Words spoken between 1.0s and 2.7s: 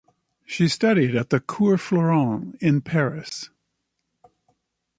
at the Cours Florent